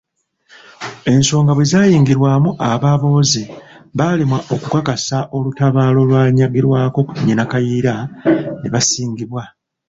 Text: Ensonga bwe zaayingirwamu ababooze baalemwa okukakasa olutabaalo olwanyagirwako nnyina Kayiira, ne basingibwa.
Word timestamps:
Ensonga 1.11 1.51
bwe 1.53 1.65
zaayingirwamu 1.71 2.49
ababooze 2.71 3.43
baalemwa 3.97 4.39
okukakasa 4.53 5.17
olutabaalo 5.37 5.97
olwanyagirwako 6.03 7.01
nnyina 7.17 7.43
Kayiira, 7.51 7.93
ne 8.59 8.69
basingibwa. 8.73 9.43